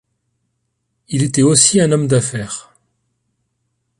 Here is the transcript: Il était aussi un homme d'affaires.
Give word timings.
Il 1.09 1.21
était 1.21 1.43
aussi 1.43 1.79
un 1.79 1.91
homme 1.91 2.07
d'affaires. 2.07 2.73